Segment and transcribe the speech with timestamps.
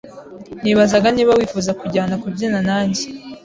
[0.63, 3.03] Nibazaga niba wifuza kujyana kubyina nanjye?